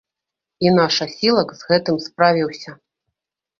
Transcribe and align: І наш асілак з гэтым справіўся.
І 0.65 0.71
наш 0.77 0.95
асілак 1.07 1.53
з 1.61 1.71
гэтым 1.73 1.95
справіўся. 2.09 2.77